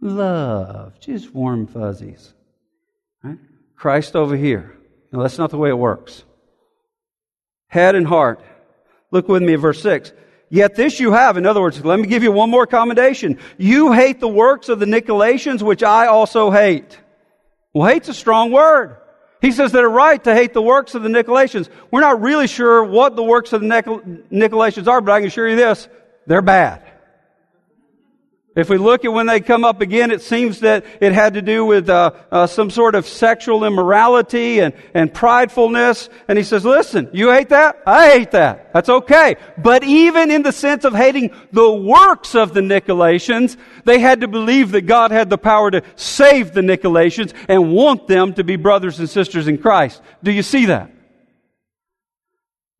[0.00, 2.32] Love, just warm fuzzies.
[3.22, 3.38] Right?
[3.76, 4.76] Christ over here.
[5.12, 6.22] No, that's not the way it works.
[7.68, 8.40] Head and heart.
[9.10, 10.12] Look with me at verse 6.
[10.48, 11.36] Yet this you have.
[11.36, 13.38] In other words, let me give you one more commendation.
[13.58, 16.98] You hate the works of the Nicolaitans, which I also hate.
[17.74, 18.96] Well, hate's a strong word.
[19.40, 21.68] He says that are right to hate the works of the Nicolaitans.
[21.90, 25.48] We're not really sure what the works of the Nicolaitans are, but I can assure
[25.48, 25.88] you this,
[26.26, 26.85] they're bad.
[28.56, 31.42] If we look at when they come up again, it seems that it had to
[31.42, 36.08] do with uh, uh, some sort of sexual immorality and, and pridefulness.
[36.26, 37.82] And he says, listen, you hate that?
[37.86, 38.72] I hate that.
[38.72, 39.36] That's okay.
[39.58, 44.28] But even in the sense of hating the works of the Nicolaitans, they had to
[44.28, 48.56] believe that God had the power to save the Nicolaitans and want them to be
[48.56, 50.00] brothers and sisters in Christ.
[50.22, 50.90] Do you see that?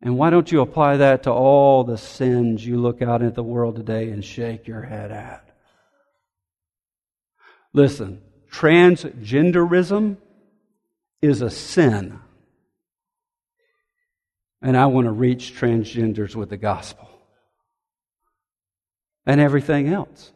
[0.01, 3.43] And why don't you apply that to all the sins you look out at the
[3.43, 5.46] world today and shake your head at?
[7.77, 10.17] Listen, transgenderism
[11.21, 12.19] is a sin.
[14.63, 17.07] And I want to reach transgenders with the gospel
[19.27, 20.33] and everything else.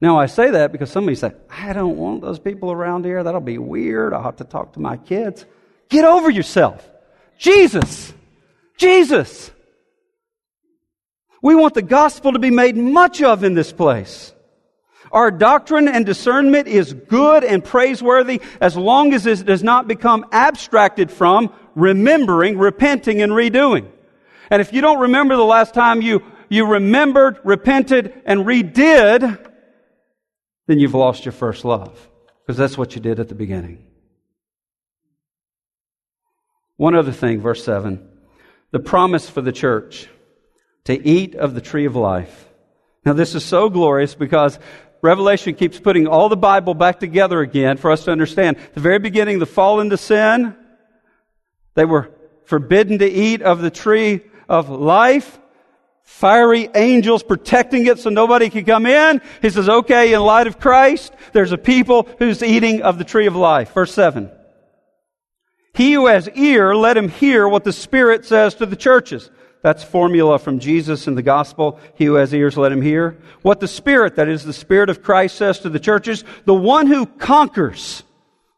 [0.00, 3.22] Now, I say that because somebody said, I don't want those people around here.
[3.22, 4.14] That'll be weird.
[4.14, 5.44] I'll have to talk to my kids.
[5.90, 6.88] Get over yourself.
[7.36, 8.14] Jesus.
[8.78, 9.50] Jesus.
[11.42, 14.33] We want the gospel to be made much of in this place.
[15.12, 20.26] Our doctrine and discernment is good and praiseworthy as long as it does not become
[20.32, 23.90] abstracted from remembering, repenting, and redoing.
[24.50, 29.50] And if you don't remember the last time you, you remembered, repented, and redid,
[30.66, 32.08] then you've lost your first love.
[32.46, 33.84] Because that's what you did at the beginning.
[36.76, 38.06] One other thing, verse 7.
[38.70, 40.08] The promise for the church
[40.84, 42.48] to eat of the tree of life.
[43.04, 44.58] Now, this is so glorious because
[45.04, 48.56] Revelation keeps putting all the Bible back together again for us to understand.
[48.72, 50.56] the very beginning, the fall into sin,
[51.74, 52.10] they were
[52.46, 55.38] forbidden to eat of the tree of life.
[56.04, 59.20] Fiery angels protecting it so nobody could come in.
[59.42, 63.26] He says, okay, in light of Christ, there's a people who's eating of the tree
[63.26, 63.74] of life.
[63.74, 64.30] Verse 7.
[65.74, 69.30] He who has ear, let him hear what the Spirit says to the churches.
[69.64, 71.80] That's formula from Jesus in the gospel.
[71.94, 73.16] He who has ears, let him hear.
[73.40, 76.86] What the Spirit, that is the Spirit of Christ says to the churches, the one
[76.86, 78.02] who conquers,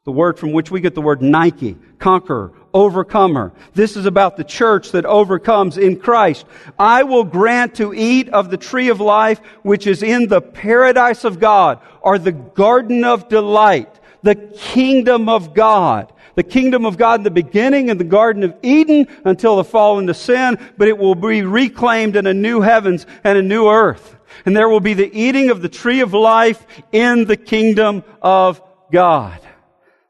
[0.03, 3.53] the word from which we get the word Nike, conqueror, overcomer.
[3.73, 6.45] This is about the church that overcomes in Christ.
[6.77, 11.23] I will grant to eat of the tree of life, which is in the paradise
[11.23, 17.21] of God, or the garden of delight, the kingdom of God the kingdom of God
[17.21, 20.97] in the beginning in the Garden of Eden until the fall into sin, but it
[20.97, 24.17] will be reclaimed in a new heavens and a new earth.
[24.45, 28.63] And there will be the eating of the tree of life in the kingdom of
[28.93, 29.41] God.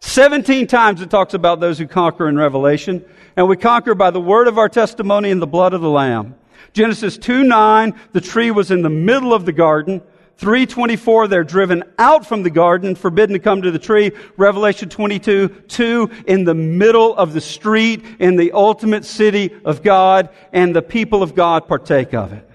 [0.00, 3.04] 17 times it talks about those who conquer in Revelation.
[3.36, 6.34] And we conquer by the word of our testimony and the blood of the Lamb.
[6.72, 10.02] Genesis 2 9, the tree was in the middle of the garden.
[10.38, 14.12] 324, they're driven out from the garden, forbidden to come to the tree.
[14.36, 20.28] Revelation 22, 2, in the middle of the street, in the ultimate city of God,
[20.52, 22.48] and the people of God partake of it.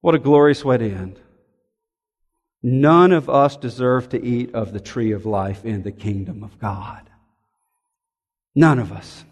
[0.00, 1.18] What a glorious way to end.
[2.62, 6.58] None of us deserve to eat of the tree of life in the kingdom of
[6.60, 7.10] God.
[8.54, 9.24] None of us.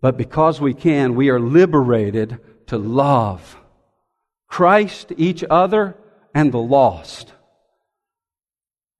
[0.00, 3.56] But because we can, we are liberated to love
[4.54, 5.96] Christ, each other,
[6.32, 7.32] and the lost.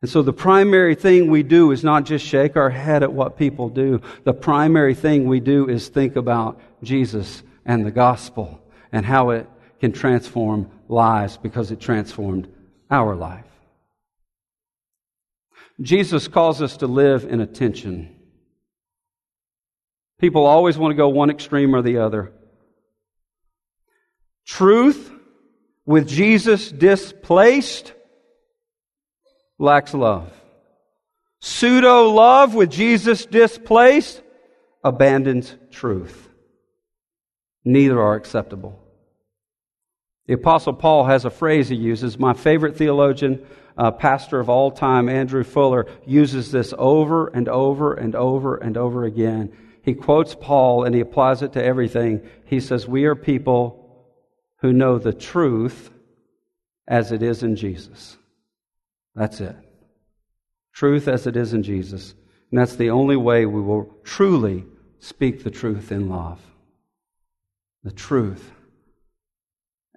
[0.02, 3.38] And so the primary thing we do is not just shake our head at what
[3.38, 4.00] people do.
[4.24, 9.48] The primary thing we do is think about Jesus and the gospel and how it
[9.78, 12.48] can transform lives because it transformed
[12.90, 13.46] our life.
[15.80, 18.12] Jesus calls us to live in attention.
[20.18, 22.32] People always want to go one extreme or the other.
[24.46, 25.12] Truth
[25.87, 27.93] with Jesus displaced
[29.59, 30.32] lacks love.
[31.41, 34.22] Pseudo love with Jesus displaced
[34.82, 36.28] abandons truth.
[37.64, 38.78] Neither are acceptable.
[40.26, 42.18] The Apostle Paul has a phrase he uses.
[42.18, 47.93] My favorite theologian, uh, pastor of all time, Andrew Fuller, uses this over and over
[47.93, 49.53] and over and over again.
[49.82, 52.22] He quotes Paul and he applies it to everything.
[52.47, 53.84] He says, We are people
[54.64, 55.90] who know the truth
[56.88, 58.16] as it is in Jesus.
[59.14, 59.54] That's it.
[60.72, 62.14] Truth as it is in Jesus.
[62.50, 64.64] And that's the only way we will truly
[65.00, 66.40] speak the truth in love.
[67.82, 68.52] The truth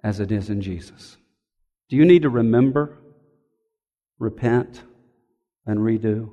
[0.04, 1.16] as it is in Jesus.
[1.88, 2.98] Do you need to remember,
[4.18, 4.82] repent,
[5.64, 6.28] and redo?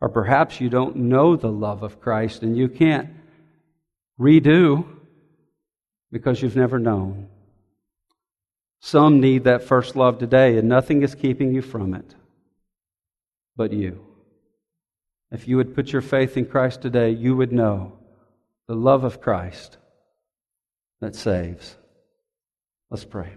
[0.00, 3.10] Or perhaps you don't know the love of Christ and you can't
[4.18, 4.96] redo
[6.10, 7.28] because you've never known.
[8.80, 12.14] Some need that first love today, and nothing is keeping you from it
[13.60, 14.00] but you.
[15.30, 17.92] If you would put your faith in Christ today, you would know
[18.68, 19.76] the love of Christ
[21.02, 21.76] that saves.
[22.88, 23.34] Let's pray.